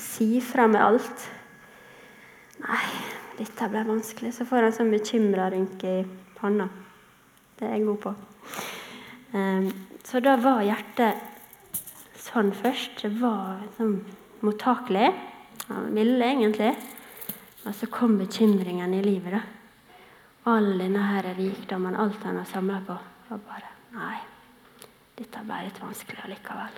si 0.00 0.40
fra 0.44 0.66
med 0.72 0.80
alt. 0.84 1.28
Nei, 2.64 2.82
dette 3.36 3.68
ble 3.72 3.84
vanskelig. 3.92 4.32
Så 4.36 4.48
får 4.48 4.64
jeg 4.64 4.72
en 4.72 4.80
sånn 4.80 4.96
bekymra 4.96 5.52
rynke 5.52 5.94
i 6.00 6.04
panna. 6.40 6.72
Det 7.60 7.68
er 7.68 7.76
jeg 7.76 7.88
god 7.92 8.04
på. 8.08 8.18
Ehm, 9.32 9.72
så 10.04 10.20
da 10.20 10.36
var 10.40 10.62
hjertet 10.64 11.20
sånn 12.16 12.52
først. 12.56 13.02
Det 13.02 13.12
var 13.20 13.60
sånn 13.76 13.98
mottakelig. 14.40 15.12
Han 15.68 15.92
ville 15.94 16.32
egentlig. 16.32 16.72
Og 17.66 17.74
så 17.74 17.88
kom 17.92 18.18
bekymringen 18.18 18.94
i 18.94 19.02
livet. 19.02 19.32
da. 19.32 19.42
All 20.48 20.78
denne 20.78 21.02
her 21.10 21.34
rikdommen, 21.36 21.96
alt 21.96 22.22
han 22.24 22.36
har 22.36 22.44
samla 22.44 22.80
på. 22.86 22.98
Og 23.30 23.40
bare 23.40 23.74
Nei, 23.88 24.18
dette 25.16 25.40
ble 25.48 25.62
litt 25.64 25.78
vanskelig 25.80 26.20
allikevel. 26.26 26.74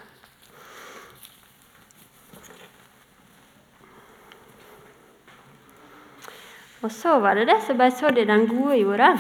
Og 6.80 6.92
så 6.94 7.18
var 7.20 7.34
det 7.36 7.48
det 7.50 7.58
som 7.66 7.76
ble 7.76 7.90
sådd 7.92 8.22
i 8.22 8.28
den 8.28 8.46
gode 8.48 8.78
jorda. 8.78 9.10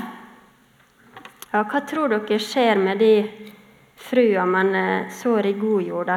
Ja, 1.50 1.64
hva 1.66 1.80
tror 1.82 2.12
dere 2.12 2.36
skjer 2.38 2.78
med 2.78 3.00
de 3.02 3.14
frua 3.98 4.44
man 4.46 4.68
eh, 4.78 5.08
sår 5.10 5.48
i 5.48 5.52
god 5.58 5.82
jord? 5.82 6.12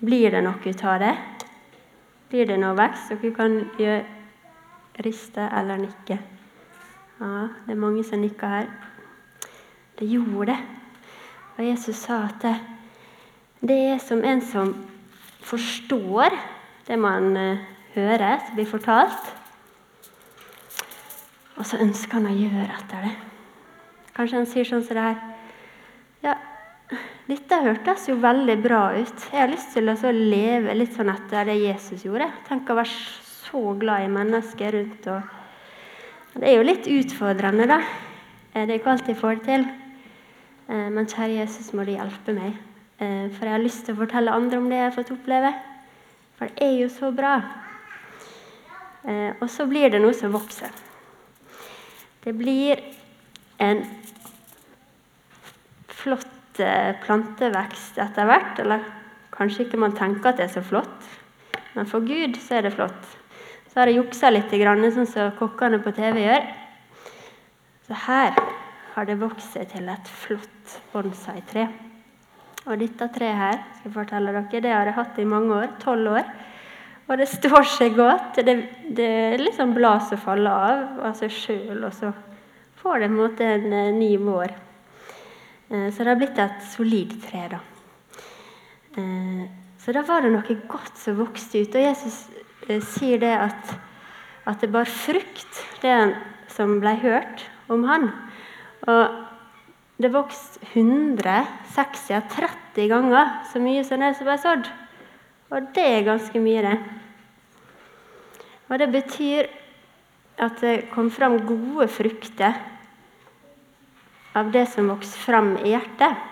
Blir 0.00 0.32
det 0.32 0.40
noe 0.46 0.56
ut 0.64 0.84
av 0.88 1.02
det? 1.02 1.10
Blir 2.30 2.48
det 2.48 2.56
noe 2.62 2.72
vekst? 2.78 3.12
Dere 3.12 3.34
kan 3.36 3.58
riste 5.04 5.44
eller 5.58 5.82
nikke. 5.82 6.16
Ja, 7.18 7.42
det 7.66 7.74
er 7.74 7.82
mange 7.82 8.06
som 8.08 8.24
nikker 8.24 8.48
her. 8.48 8.72
Det 10.00 10.08
gjorde 10.08 10.48
det. 10.54 10.58
Og 11.58 11.68
Jesus 11.68 12.00
sa 12.00 12.22
at 12.30 12.40
det, 12.42 12.54
det 13.60 13.78
er 13.90 14.00
som 14.00 14.24
en 14.24 14.40
som 14.40 14.72
forstår 15.44 16.32
det 16.88 16.96
man 16.98 17.36
uh, 17.36 17.60
hører, 17.92 18.40
som 18.40 18.56
blir 18.56 18.72
fortalt. 18.72 19.30
Og 21.60 21.62
så 21.68 21.84
ønsker 21.84 22.22
han 22.22 22.32
å 22.32 22.36
gjøre 22.40 22.66
etter 22.80 23.08
det. 23.10 23.14
Kanskje 24.14 24.38
han 24.38 24.46
sier 24.46 24.68
sånn 24.68 24.84
som 24.86 24.98
det 24.98 25.06
her 25.08 25.22
Ja, 26.24 26.34
dette 27.26 27.60
hørtes 27.64 28.06
jo 28.08 28.18
veldig 28.22 28.56
bra 28.62 28.82
ut. 28.94 29.28
Jeg 29.32 29.40
har 29.40 29.50
lyst 29.50 29.72
til 29.74 29.90
å 29.90 30.12
leve 30.14 30.74
litt 30.76 30.94
sånn 30.94 31.10
etter 31.12 31.48
det 31.48 31.56
Jesus 31.62 32.04
gjorde. 32.06 32.30
Tenk 32.48 32.70
å 32.70 32.76
være 32.78 32.92
så 32.92 33.62
glad 33.80 34.04
i 34.04 34.12
mennesker 34.12 34.76
rundt. 34.78 35.08
Og 35.08 36.38
det 36.40 36.50
er 36.50 36.58
jo 36.58 36.66
litt 36.66 36.86
utfordrende, 36.90 37.66
da. 37.70 37.80
Det 38.54 38.68
er 38.68 38.76
ikke 38.78 38.92
alltid 38.94 39.14
jeg 39.14 39.20
får 39.20 39.40
det 39.40 39.44
til. 39.48 39.66
Eh, 40.68 40.88
men 40.94 41.08
kjære 41.10 41.40
Jesus, 41.40 41.72
må 41.74 41.84
du 41.84 41.92
hjelpe 41.94 42.34
meg. 42.36 42.56
Eh, 43.02 43.26
for 43.34 43.48
jeg 43.48 43.56
har 43.56 43.64
lyst 43.64 43.84
til 43.86 43.96
å 43.96 44.02
fortelle 44.04 44.34
andre 44.34 44.60
om 44.60 44.68
det 44.70 44.78
jeg 44.78 44.86
har 44.86 44.96
fått 44.96 45.12
oppleve. 45.14 45.50
For 46.38 46.52
det 46.52 46.68
er 46.68 46.76
jo 46.78 46.88
så 46.92 47.10
bra. 47.14 47.34
Eh, 49.04 49.32
og 49.40 49.48
så 49.52 49.66
blir 49.68 49.90
det 49.92 50.00
noe 50.02 50.14
som 50.16 50.32
vokser. 50.34 50.72
Det 52.24 52.32
blir 52.36 52.80
en 53.60 53.82
flott 56.04 56.60
eh, 56.62 56.92
plantevekst 57.04 57.98
etter 58.04 58.28
hvert. 58.28 58.60
Eller 58.62 58.84
kanskje 59.34 59.66
ikke 59.66 59.80
man 59.82 59.96
tenker 59.98 60.30
at 60.30 60.40
det 60.40 60.48
er 60.48 60.54
så 60.54 60.64
flott, 60.64 61.08
men 61.74 61.88
for 61.90 62.04
Gud 62.06 62.38
så 62.38 62.60
er 62.60 62.68
det 62.68 62.76
flott. 62.76 63.08
Så 63.72 63.80
har 63.80 63.90
jeg 63.90 63.98
juksa 63.98 64.30
litt, 64.30 64.52
sånn 64.94 65.10
som 65.10 65.32
kokkene 65.40 65.80
på 65.82 65.90
TV 65.96 66.20
gjør. 66.28 66.44
Så 67.88 67.96
her 68.06 68.36
har 68.94 69.08
det 69.08 69.18
vokst 69.18 69.56
seg 69.56 69.66
til 69.72 69.88
et 69.90 70.10
flott 70.22 70.76
bonsai-tre. 70.92 71.66
Og 72.64 72.78
dette 72.80 73.08
treet 73.12 73.36
her 73.36 73.58
skal 73.58 73.90
jeg 73.90 73.96
fortelle 73.96 74.32
dere, 74.32 74.60
det 74.62 74.70
har 74.72 74.88
jeg 74.88 74.96
hatt 74.96 75.18
i 75.18 75.26
mange 75.28 75.58
år. 75.58 75.72
Tolv 75.82 76.14
år. 76.14 76.28
Og 77.04 77.18
det 77.20 77.26
står 77.28 77.66
seg 77.68 77.98
godt. 77.98 78.38
Det, 78.46 78.54
det 78.96 79.08
er 79.34 79.42
liksom 79.42 79.74
blad 79.76 80.06
som 80.08 80.22
faller 80.22 80.54
av 80.54 81.02
av 81.10 81.18
seg 81.18 81.34
sjøl, 81.34 81.82
og 81.84 81.92
så 81.92 82.14
får 82.80 83.02
det 83.02 83.10
en, 83.10 83.18
måte 83.18 83.50
en 83.58 83.74
eh, 83.74 83.90
ny 83.96 84.14
vår. 84.22 84.54
Eh, 85.74 85.90
så 85.90 86.04
det 86.04 86.12
har 86.12 86.20
blitt 86.20 86.38
et 86.38 86.62
solid 86.70 87.14
tre. 87.24 87.48
da. 87.50 87.60
Eh, 88.96 89.44
så 89.78 89.92
da 89.92 90.04
var 90.06 90.22
det 90.22 90.32
noe 90.32 90.56
godt 90.70 90.96
som 91.00 91.18
vokste 91.18 91.64
ut. 91.64 91.74
Og 91.74 91.86
Jesus 91.88 92.20
eh, 92.68 92.82
sier 92.94 93.18
det 93.22 93.34
at, 93.34 93.74
at 94.46 94.60
det 94.62 94.70
bar 94.72 94.88
frukt, 94.88 95.62
det 95.82 96.14
som 96.54 96.78
ble 96.82 96.94
hørt 97.02 97.46
om 97.72 97.84
han. 97.88 98.10
Og 98.86 99.22
det 100.02 100.10
vokste 100.14 100.60
160 100.74 102.22
30 102.30 102.88
ganger 102.90 103.30
så 103.50 103.62
mye 103.62 103.84
som 103.86 104.02
det 104.02 104.14
som 104.18 104.28
ble 104.28 104.38
sådd. 104.42 104.70
Og 105.54 105.68
det 105.74 105.84
er 105.86 106.06
ganske 106.06 106.40
mye, 106.42 106.62
det. 106.62 106.78
Og 108.70 108.78
det 108.80 108.88
betyr 108.90 109.50
at 110.42 110.58
det 110.62 110.88
kom 110.90 111.10
fram 111.14 111.38
gode 111.46 111.86
frukter 111.92 112.56
av 114.34 114.50
det 114.54 114.66
som 114.70 114.90
vokser 114.90 115.20
fram 115.22 115.54
i 115.62 115.72
hjertet. 115.74 116.30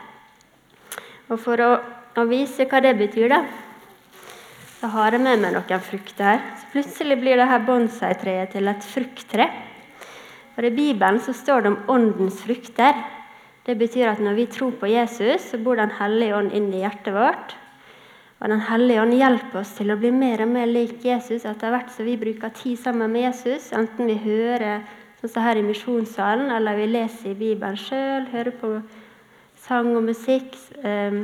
Og 1.30 1.38
For 1.40 1.61
å, 1.62 1.73
å 2.18 2.25
vise 2.28 2.66
hva 2.68 2.82
det 2.85 2.97
betyr, 2.99 3.30
da, 3.32 3.42
så 4.80 4.90
har 4.97 5.14
jeg 5.14 5.23
med 5.23 5.44
meg 5.44 5.54
noen 5.54 5.85
frukter 5.87 6.26
her. 6.26 6.40
Så 6.59 6.73
Plutselig 6.75 7.21
blir 7.21 7.38
dette 7.38 7.61
bonsai-treet 7.68 8.56
til 8.56 8.71
et 8.71 8.85
frukttre. 8.85 9.47
For 10.56 10.66
I 10.66 10.75
Bibelen 10.75 11.21
så 11.23 11.32
står 11.37 11.62
det 11.62 11.71
om 11.73 11.82
åndens 11.94 12.40
frukter. 12.42 12.99
Det 13.62 13.76
betyr 13.78 14.11
at 14.11 14.21
når 14.21 14.40
vi 14.40 14.47
tror 14.50 14.75
på 14.80 14.90
Jesus, 14.90 15.52
så 15.52 15.61
bor 15.62 15.78
Den 15.78 15.94
hellige 16.00 16.35
ånd 16.37 16.52
inn 16.52 16.73
i 16.75 16.82
hjertet 16.82 17.14
vårt. 17.14 17.54
Og 18.42 18.50
Den 18.50 18.64
hellige 18.66 19.04
ånd 19.04 19.14
hjelper 19.14 19.61
oss 19.61 19.76
til 19.78 19.94
å 19.94 19.97
bli 20.00 20.11
mer 20.11 20.42
og 20.42 20.50
mer 20.50 20.66
lik 20.66 21.04
Jesus 21.06 21.47
etter 21.47 21.71
hvert 21.71 21.94
som 21.94 22.09
vi 22.09 22.18
bruker 22.18 22.50
tid 22.50 22.80
sammen 22.82 23.12
med 23.14 23.28
Jesus, 23.28 23.71
enten 23.71 24.11
vi 24.11 24.18
hører 24.18 24.82
Sånn 25.23 25.31
som 25.31 25.45
her 25.47 25.55
i 25.61 25.62
misjonssalen, 25.62 26.49
eller 26.50 26.75
vi 26.75 26.88
leser 26.91 27.31
i 27.31 27.38
Bibelen 27.38 27.76
sjøl, 27.79 28.25
hører 28.33 28.57
på 28.59 28.71
sang 29.62 29.93
og 29.95 30.02
musikk 30.02 30.57
eh, 30.83 31.21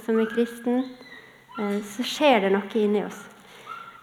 som 0.00 0.16
er 0.16 0.30
kristen, 0.30 0.78
eh, 1.60 1.74
så 1.84 2.06
skjer 2.08 2.46
det 2.46 2.52
noe 2.54 2.80
inni 2.80 3.02
oss. 3.04 3.18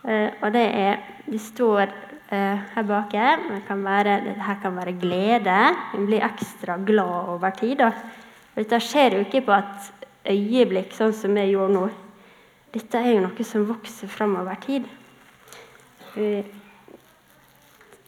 Eh, 0.06 0.30
og 0.44 0.54
det 0.54 0.62
er 0.78 1.00
Det 1.26 1.40
står 1.42 1.88
eh, 1.90 2.60
her 2.76 2.84
bak 2.86 3.14
her 3.18 3.42
Dette 3.50 4.56
kan 4.62 4.76
være 4.78 4.94
glede. 5.02 5.56
En 5.98 6.06
blir 6.06 6.22
ekstra 6.22 6.78
glad 6.78 7.32
over 7.34 7.50
tid. 7.50 7.80
Da. 7.80 7.92
Dette 8.54 8.78
skjer 8.78 9.18
jo 9.18 9.24
ikke 9.26 9.42
på 9.48 9.56
et 9.58 9.90
øyeblikk, 10.36 10.94
sånn 10.94 11.14
som 11.18 11.34
vi 11.34 11.48
gjorde 11.50 11.74
nå. 11.74 11.90
Dette 12.78 13.02
er 13.02 13.16
jo 13.16 13.26
noe 13.26 13.44
som 13.44 13.66
vokser 13.66 14.08
fram 14.08 14.38
over 14.38 14.62
tid. 14.62 14.86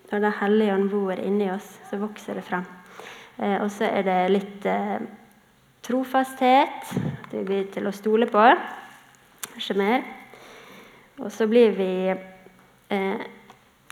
Når 0.08 0.20
Den 0.24 0.36
hellige 0.40 0.74
ånd 0.74 0.90
bor 0.90 1.20
inni 1.20 1.50
oss, 1.52 1.68
så 1.90 2.00
vokser 2.00 2.38
det 2.40 2.46
fram. 2.48 2.66
Eh, 3.38 3.58
og 3.60 3.68
så 3.72 3.90
er 3.90 4.06
det 4.08 4.20
litt 4.32 4.68
eh, 4.70 5.02
trofasthet. 5.84 6.94
Det 7.32 7.44
blir 7.46 7.68
til 7.74 7.90
å 7.90 7.96
stole 7.96 8.30
på. 8.32 8.46
Kanskje 9.52 9.76
mer. 9.78 10.06
Og 11.20 11.28
så 11.34 11.48
blir 11.50 11.76
vi 11.76 11.92
eh, 12.14 13.26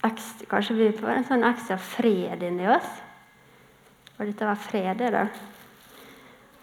ekstra, 0.05 0.48
Kanskje 0.53 0.77
vi 0.79 0.89
får 0.95 1.12
en 1.17 1.27
sånn 1.27 1.45
ekstra 1.50 1.77
fred 1.81 2.48
inni 2.48 2.69
oss. 2.69 2.89
Og 4.15 4.24
dette 4.29 4.48
var 4.48 4.62
fred, 4.62 5.03
da. 5.12 5.25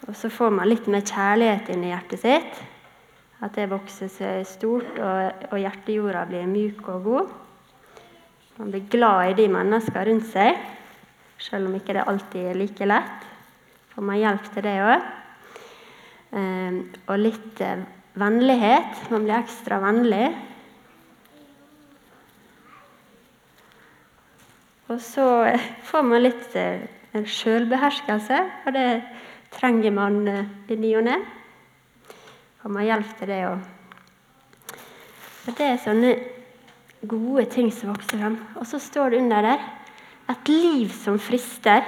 Og 0.07 0.15
så 0.17 0.31
får 0.33 0.57
man 0.57 0.67
litt 0.67 0.89
mer 0.89 1.05
kjærlighet 1.05 1.69
inni 1.75 1.93
hjertet 1.93 2.23
sitt. 2.25 2.63
At 3.43 3.53
det 3.53 3.69
vokser 3.69 4.09
seg 4.09 4.47
stort, 4.47 4.97
og, 4.97 5.47
og 5.51 5.61
hjertejorda 5.61 6.25
blir 6.29 6.49
myk 6.49 6.87
og 6.89 7.05
god. 7.05 7.33
Man 8.53 8.69
blir 8.69 8.83
glad 8.85 9.31
i 9.31 9.33
de 9.33 9.47
menneskene 9.49 10.01
rundt 10.05 10.27
seg, 10.29 10.57
selv 11.41 11.65
om 11.71 11.73
ikke 11.73 11.95
det 11.97 12.03
alltid 12.05 12.51
er 12.51 12.57
like 12.59 12.85
lett. 12.85 13.23
Får 13.95 14.05
man 14.05 14.19
hjelp 14.21 14.49
til 14.53 14.65
det 14.67 14.73
òg. 14.85 15.07
eh, 16.37 16.77
og 17.07 17.17
litt 17.17 17.61
eh, 17.61 17.81
vennlighet. 18.13 19.09
Man 19.09 19.25
blir 19.25 19.39
ekstra 19.39 19.79
vennlig. 19.81 20.27
Og 24.93 25.01
så 25.01 25.27
eh, 25.49 25.65
får 25.89 26.05
man 26.11 26.21
litt 26.21 26.53
eh, 26.53 26.85
sjølbeherskelse, 27.25 28.43
og 28.67 28.77
det 28.77 28.87
trenger 29.57 29.97
man 29.97 30.21
i 30.69 30.77
ny 30.77 30.93
og 31.01 31.07
ne. 31.09 31.17
Får 32.61 32.77
man 32.77 32.85
hjelp 32.85 33.17
til 33.17 33.33
det 33.33 33.41
òg. 33.49 33.65
Det 35.49 35.65
er 35.65 35.81
sånne 35.81 36.13
gode 37.07 37.45
ting 37.51 37.71
som 37.71 37.93
vokser 37.93 38.19
fram. 38.19 38.37
Og 38.55 38.67
så 38.67 38.79
står 38.79 39.13
det 39.13 39.21
under 39.23 39.41
der 39.41 39.63
et 40.31 40.49
liv 40.49 40.89
som 40.95 41.19
frister. 41.19 41.83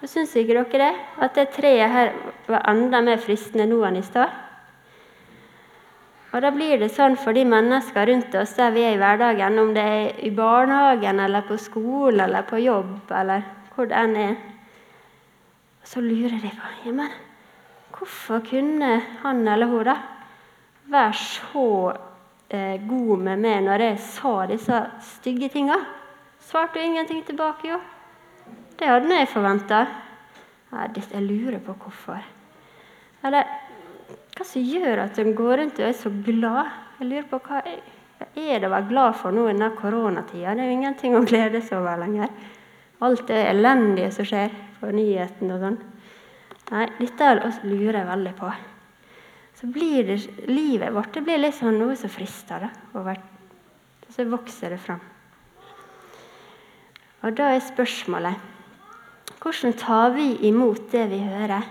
Så 0.00 0.10
Syns 0.12 0.34
ikke 0.36 0.54
dere 0.54 0.80
det? 0.82 0.94
At 1.24 1.34
det 1.34 1.52
treet 1.56 1.90
her 1.90 2.12
var 2.48 2.66
enda 2.70 3.00
mer 3.02 3.22
fristende 3.22 3.66
nå 3.68 3.80
enn 3.88 4.00
i 4.00 4.04
stad? 4.06 4.42
Og 6.34 6.42
da 6.44 6.50
blir 6.52 6.76
det 6.76 6.90
sånn 6.92 7.14
for 7.16 7.32
de 7.32 7.46
mennesker 7.48 8.10
rundt 8.10 8.34
oss 8.36 8.52
der 8.58 8.74
vi 8.74 8.82
er 8.84 8.96
i 8.96 9.00
hverdagen, 9.00 9.58
om 9.62 9.70
det 9.72 9.82
er 9.82 10.18
i 10.26 10.32
barnehagen 10.34 11.22
eller 11.24 11.46
på 11.48 11.56
skolen 11.56 12.26
eller 12.26 12.44
på 12.44 12.60
jobb 12.60 13.12
eller 13.14 13.46
hvor 13.72 13.88
det 13.88 13.96
enn 13.96 14.18
er. 14.20 14.34
Så 15.86 16.02
lurer 16.04 16.36
de 16.42 16.50
på 16.50 16.72
Jamen, 16.84 17.14
hvorfor 17.96 18.42
kunne 18.44 18.98
han 19.22 19.48
eller 19.48 19.70
hun 19.70 19.86
da 19.88 19.96
være 20.92 21.14
så 21.16 21.64
eh, 22.48 22.80
god 22.86 23.18
med 23.18 23.42
meg 23.42 23.64
når 23.66 23.84
jeg 23.88 24.00
sa 24.06 24.34
disse 24.50 24.80
stygge 25.16 25.50
tinga. 25.52 25.78
Svarte 26.46 26.80
jo 26.80 26.86
ingenting 26.86 27.24
tilbake, 27.26 27.72
jo. 27.72 27.80
Det 28.76 28.88
hadde 28.88 29.20
jeg 29.20 29.30
forventa. 29.32 29.86
Jeg 30.76 31.22
lurer 31.24 31.58
på 31.64 31.74
hvorfor. 31.80 32.20
Eller 33.24 33.48
hva 34.36 34.44
som 34.44 34.62
gjør 34.62 35.06
at 35.06 35.18
en 35.18 35.32
går 35.34 35.62
rundt 35.62 35.80
og 35.80 35.88
er 35.88 35.96
så 35.96 36.12
glad? 36.12 36.74
Jeg 37.00 37.08
lurer 37.08 37.28
på 37.30 37.40
hva 37.46 37.62
er 37.66 38.60
det 38.60 38.68
å 38.68 38.72
være 38.74 38.90
glad 38.90 39.16
for 39.16 39.34
nå 39.34 39.46
i 39.46 39.54
denne 39.54 39.72
koronatida? 39.78 40.54
Det 40.54 40.62
er 40.62 40.70
jo 40.70 40.76
ingenting 40.76 41.16
å 41.16 41.24
glede 41.26 41.62
seg 41.64 41.80
over 41.80 42.02
lenger. 42.04 42.30
Alt 43.06 43.26
det 43.28 43.42
elendige 43.50 44.12
som 44.14 44.28
skjer 44.28 44.54
på 44.80 44.92
nyheten 44.92 45.52
og 45.52 45.64
sånn. 45.64 45.82
Nei, 46.70 46.86
dette 47.00 47.34
lurer 47.64 48.02
jeg 48.02 48.10
veldig 48.12 48.38
på 48.38 48.54
så 49.56 49.66
blir 49.72 50.04
det, 50.04 50.18
livet 50.48 50.92
vårt 50.92 51.14
det 51.16 51.24
blir 51.24 51.48
sånn 51.54 51.78
noe 51.80 51.96
som 51.96 52.12
frister. 52.12 52.66
Da, 52.66 53.14
så 54.12 54.26
vokser 54.28 54.74
det 54.74 54.80
fram. 54.82 55.00
Og 57.24 57.32
da 57.36 57.54
er 57.54 57.64
spørsmålet 57.64 58.52
hvordan 59.40 59.76
tar 59.78 60.10
vi 60.16 60.32
imot 60.48 60.88
det 60.90 61.04
vi 61.10 61.20
hører 61.22 61.62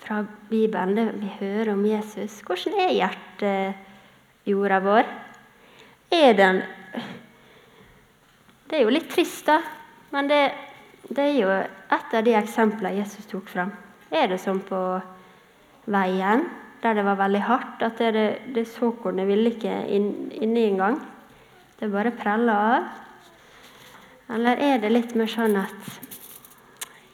fra 0.00 0.22
Bibelen, 0.48 0.96
det 0.96 1.06
vi 1.20 1.30
hører 1.38 1.72
om 1.74 1.82
Jesus? 1.84 2.38
Hvordan 2.46 2.78
er 2.80 2.94
hjertejorda 2.96 4.78
vår? 4.84 5.10
Er 6.16 6.32
den 6.38 6.62
Det 8.66 8.78
er 8.78 8.82
jo 8.82 8.90
litt 8.90 9.10
trist, 9.12 9.44
da, 9.46 9.60
men 10.10 10.26
det, 10.26 10.40
det 11.06 11.22
er 11.22 11.36
jo 11.36 11.50
et 11.52 12.14
av 12.18 12.24
de 12.26 12.32
eksemplene 12.34 12.96
Jesus 12.96 13.28
tok 13.30 13.46
fram. 13.52 13.70
Er 14.10 14.26
det 14.32 14.40
sånn 14.42 14.58
på 14.66 14.80
veien 15.86 16.46
der 16.82 16.94
det 16.94 17.04
var 17.06 17.18
veldig 17.18 17.42
hardt. 17.46 17.82
At 17.82 17.98
det, 17.98 18.26
det 18.54 18.66
såkornet 18.70 19.28
ville 19.28 19.52
ikke 19.54 19.74
inn, 19.92 20.30
inni 20.34 20.66
engang. 20.70 21.00
Det 21.80 21.90
bare 21.92 22.14
prella 22.16 22.56
av. 22.76 22.88
Eller 24.36 24.58
er 24.58 24.80
det 24.82 24.90
litt 24.92 25.14
mer 25.18 25.30
sånn 25.30 25.56
at 25.60 25.94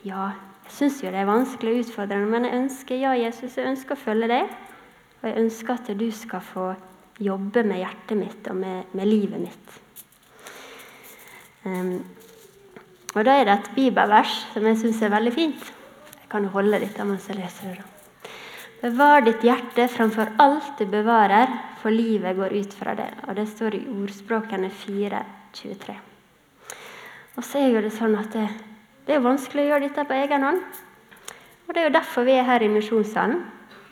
Ja, 0.03 0.33
jeg 0.65 0.73
syns 0.75 1.03
jo 1.03 1.11
det 1.13 1.21
er 1.21 1.29
vanskelig 1.29 1.77
og 1.77 1.85
utfordrende, 1.85 2.31
men 2.33 2.47
jeg 2.49 2.59
ønsker 2.59 2.99
ja, 2.99 3.13
Jesus, 3.15 3.55
jeg 3.55 3.69
ønsker 3.71 3.95
å 3.95 4.03
følge 4.03 4.31
deg. 4.33 4.57
Og 5.21 5.29
jeg 5.29 5.45
ønsker 5.45 5.77
at 5.77 5.93
du 5.95 6.09
skal 6.17 6.43
få 6.43 6.73
jobbe 7.23 7.63
med 7.69 7.83
hjertet 7.85 8.19
mitt 8.19 8.51
og 8.51 8.59
med, 8.59 8.91
med 8.97 9.07
livet 9.07 9.45
mitt. 9.45 9.79
Um, 11.63 11.95
og 13.13 13.23
da 13.29 13.37
er 13.39 13.47
det 13.47 13.59
et 13.61 13.73
bibelvers 13.77 14.41
som 14.57 14.67
jeg 14.67 14.83
syns 14.83 15.05
er 15.05 15.15
veldig 15.15 15.37
fint. 15.37 15.73
Jeg 16.17 16.31
kan 16.33 16.51
holde 16.57 16.83
dette 16.83 17.07
mens 17.07 17.29
jeg 17.31 17.39
leser 17.39 17.77
det. 17.77 17.92
Bevar 18.83 19.21
ditt 19.23 19.45
hjerte 19.47 19.85
framfor 19.89 20.33
alt 20.43 20.79
du 20.79 20.89
bevarer, 20.91 21.47
for 21.79 21.95
livet 21.95 22.35
går 22.35 22.53
ut 22.53 22.73
fra 22.75 22.97
det. 22.99 23.13
Og 23.29 23.37
Det 23.39 23.45
står 23.47 23.77
i 23.79 23.85
ordspråkene 23.87 24.71
4, 24.75 25.21
23. 25.55 25.95
Og 27.37 27.45
så 27.47 27.61
er 27.61 27.69
jo 27.71 27.83
det 27.85 27.93
sånn 27.95 28.17
at 28.19 28.35
det, 28.35 28.49
det 29.07 29.15
er 29.15 29.23
vanskelig 29.23 29.63
å 29.63 29.69
gjøre 29.69 29.87
dette 29.87 30.07
på 30.09 30.17
egen 30.19 30.47
hånd. 30.49 30.65
Og 31.69 31.71
Det 31.71 31.79
er 31.79 31.87
jo 31.87 31.95
derfor 31.95 32.27
vi 32.27 32.35
er 32.35 32.49
her 32.49 32.67
i 32.67 32.73
misjonssalen. 32.75 33.39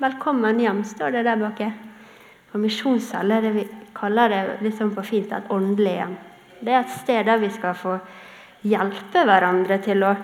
Velkommen 0.03 0.59
hjem, 0.59 0.83
står 0.83 1.15
det 1.15 1.23
der 1.29 1.39
bak. 1.39 1.63
På 2.51 2.59
misjonssal 2.59 3.31
er 3.31 3.47
det 3.47 3.55
vi 3.61 3.69
kaller 3.95 4.35
det 4.35 4.43
litt 4.67 4.79
sånn 4.81 4.91
på 4.97 5.07
fint 5.07 5.31
et 5.31 5.55
åndelig 5.55 5.95
hjem. 6.01 6.19
Det 6.67 6.75
er 6.75 6.83
et 6.83 6.99
sted 6.99 7.31
der 7.31 7.39
vi 7.39 7.55
skal 7.55 7.79
få 7.79 7.95
hjelpe 8.67 9.23
hverandre 9.23 9.79
til 9.87 10.03
å 10.03 10.17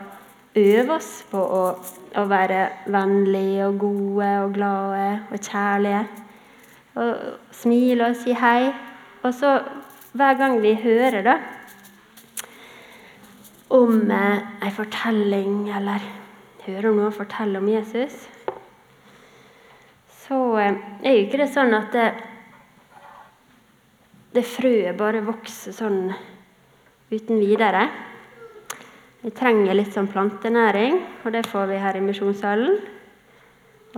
øve 0.56 0.96
oss 0.96 1.10
på 1.30 1.40
å, 1.40 1.64
å 2.16 2.24
være 2.30 2.62
vennlige 2.92 3.66
og 3.68 3.80
gode 3.82 4.30
og 4.44 4.54
glade 4.56 5.08
og 5.30 5.38
kjærlige. 5.40 6.04
Og 6.96 7.52
smile 7.52 8.10
og 8.10 8.16
si 8.16 8.36
hei. 8.36 8.70
Og 9.22 9.34
så 9.36 9.58
hver 10.16 10.38
gang 10.38 10.60
vi 10.62 10.72
hører 10.80 11.22
da, 11.26 11.34
om 13.76 14.10
eh, 14.10 14.44
ei 14.64 14.70
fortelling 14.72 15.66
eller 15.74 16.04
hører 16.66 16.94
noen 16.94 17.14
fortelle 17.14 17.60
om 17.60 17.68
Jesus, 17.68 18.14
så 20.22 20.38
eh, 20.62 20.78
er 21.02 21.16
jo 21.16 21.26
ikke 21.26 21.42
det 21.42 21.50
sånn 21.52 21.74
at 21.76 21.92
det, 21.94 22.06
det 24.36 24.46
frøet 24.46 24.96
bare 24.98 25.24
vokser 25.26 25.74
sånn 25.74 26.00
uten 27.10 27.42
videre. 27.42 27.88
Vi 29.26 29.32
trenger 29.34 29.74
litt 29.74 29.90
sånn 29.90 30.06
plantenæring, 30.06 31.00
og 31.26 31.32
det 31.34 31.48
får 31.50 31.64
vi 31.66 31.78
her 31.82 31.96
i 31.98 32.02
misjonssalen. 32.04 32.76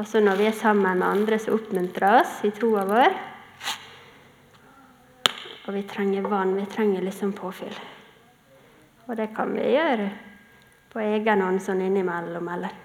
Også 0.00 0.22
når 0.24 0.38
vi 0.40 0.46
er 0.48 0.54
sammen 0.56 1.02
med 1.02 1.04
andre 1.04 1.36
som 1.36 1.58
oppmuntrer 1.58 2.22
oss 2.22 2.38
i 2.48 2.50
troa 2.56 2.86
vår. 2.88 3.16
Og 5.66 5.76
vi 5.76 5.82
trenger 5.90 6.24
vann. 6.32 6.54
Vi 6.56 6.64
trenger 6.72 7.04
liksom 7.04 7.34
påfyll. 7.36 7.76
Og 9.04 9.20
det 9.20 9.28
kan 9.36 9.52
vi 9.52 9.68
gjøre 9.74 10.08
på 10.94 11.04
egen 11.04 11.44
hånd 11.44 11.60
sånn 11.60 11.84
innimellom, 11.84 12.48
eller 12.56 12.80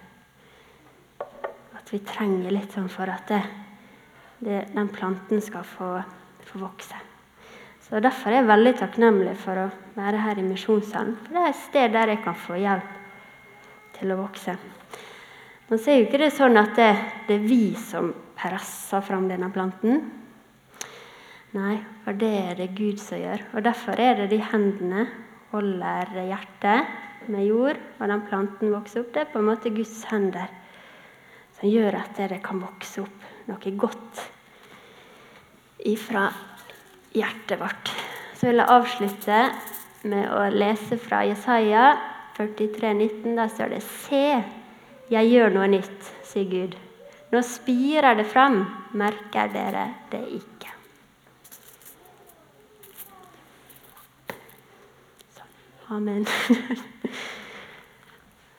At 1.79 1.95
vi 1.95 2.03
trenger 2.03 2.51
litt 2.51 2.75
sånn 2.75 2.91
for 2.91 3.08
at 3.08 3.32
det, 3.32 3.41
det, 4.43 4.62
den 4.75 4.91
planten 4.91 5.39
skal 5.39 5.63
få, 5.63 5.95
få 6.51 6.60
vokse. 6.67 7.12
Så 7.93 7.99
Derfor 8.01 8.32
er 8.32 8.39
jeg 8.39 8.49
veldig 8.49 8.71
takknemlig 8.79 9.34
for 9.38 9.60
å 9.62 9.63
være 9.93 10.17
her 10.23 10.39
i 10.41 10.43
Misjonssalen. 10.47 11.13
For 11.21 11.36
det 11.36 11.41
er 11.43 11.51
et 11.51 11.58
sted 11.60 11.91
der 11.93 12.10
jeg 12.10 12.23
kan 12.23 12.34
få 12.41 12.56
hjelp 12.58 12.93
til 13.93 14.10
å 14.10 14.15
vokse. 14.17 14.56
Men 15.67 15.77
så 15.77 15.91
er 15.91 15.99
jo 15.99 16.08
ikke 16.08 16.21
det 16.23 16.29
sånn 16.34 16.58
at 16.58 16.71
det, 16.73 16.88
det 17.27 17.36
er 17.36 17.43
vi 17.45 17.75
som 17.77 18.08
presser 18.34 19.03
fram 19.06 19.27
denne 19.29 19.51
planten. 19.53 20.01
Nei, 21.53 21.75
for 22.01 22.17
det 22.17 22.32
er 22.39 22.58
det 22.63 22.71
Gud 22.73 22.97
som 22.97 23.21
gjør. 23.21 23.43
Og 23.53 23.67
Derfor 23.67 24.01
er 24.01 24.17
det 24.23 24.32
de 24.32 24.39
hendene 24.41 25.03
holder 25.51 26.15
hjertet 26.32 27.29
med 27.29 27.45
jord, 27.45 27.77
og 27.99 28.10
den 28.10 28.23
planten 28.25 28.73
vokser 28.73 29.03
opp. 29.03 29.12
Det 29.13 29.21
er 29.21 29.29
på 29.36 29.43
en 29.43 29.51
måte 29.51 29.69
Guds 29.75 29.99
hender 30.10 30.49
som 31.60 31.69
gjør 31.69 31.99
at 32.01 32.17
det 32.17 32.41
kan 32.41 32.58
vokse 32.65 33.06
opp 33.06 33.29
noe 33.51 33.75
godt 33.86 34.25
ifra 35.93 36.25
hjertet 37.13 37.60
vårt. 37.62 37.91
Så 38.38 38.49
vil 38.49 38.62
jeg 38.62 38.73
avslutte 38.76 39.39
med 40.10 40.28
å 40.34 40.41
lese 40.54 40.97
fra 40.99 41.23
Jesaja 41.28 41.93
43, 42.38 42.93
19. 42.93 43.36
Der 43.38 43.52
står 43.54 43.76
det 43.76 43.84
Se, 43.86 44.26
jeg 45.13 45.32
gjør 45.32 45.54
noe 45.58 45.69
nytt, 45.76 46.10
sier 46.28 46.49
Gud. 46.49 46.78
Nå 47.34 47.41
spirer 47.45 48.17
det 48.17 48.28
fram, 48.30 48.62
merker 48.97 49.49
dere 49.54 49.88
det 50.12 50.23
ikke. 50.38 50.73
Amen. 55.93 56.26